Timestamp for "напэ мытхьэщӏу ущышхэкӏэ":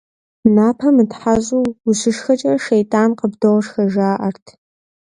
0.55-2.53